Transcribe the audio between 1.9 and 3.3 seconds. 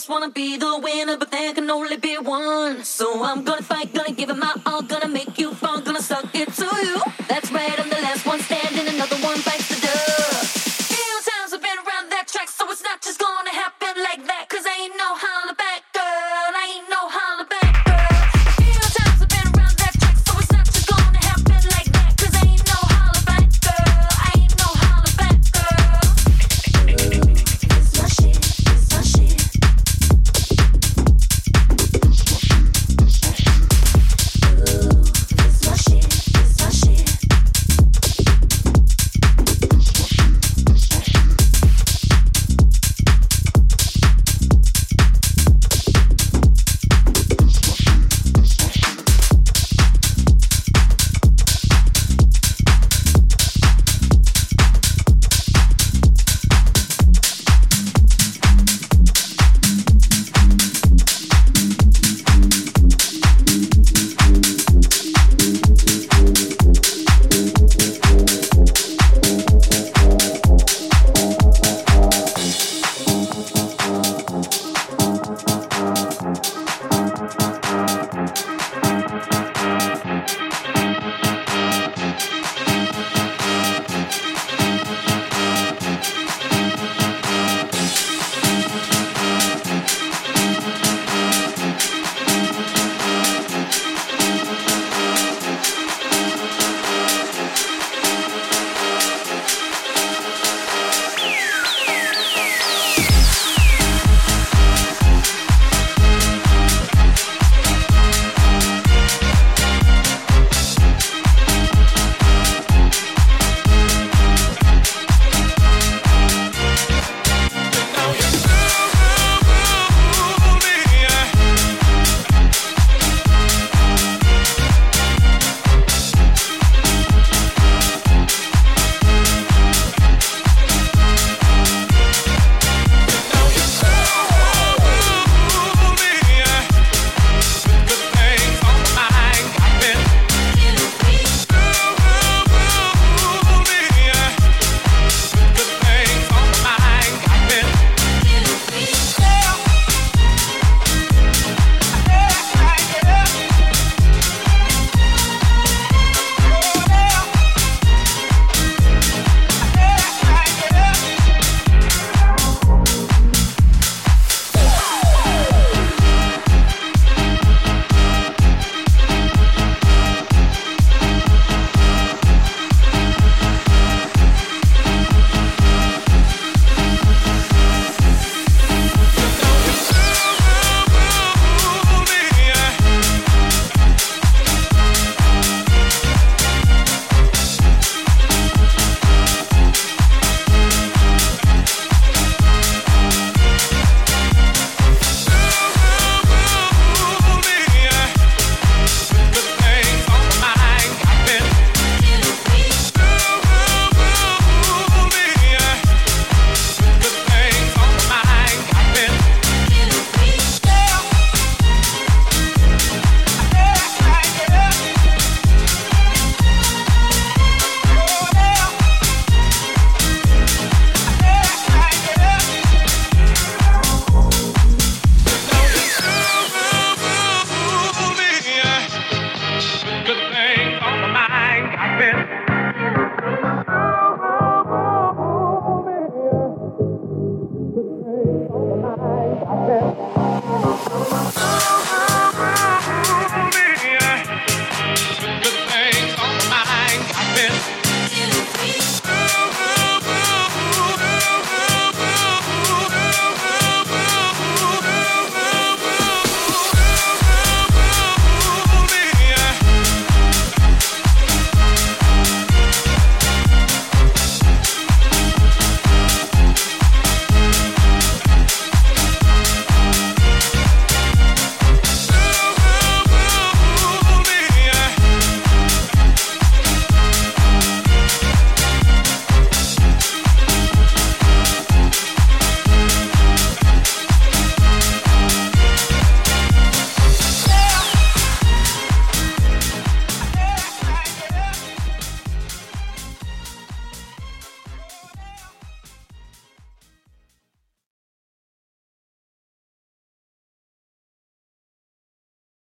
be one. So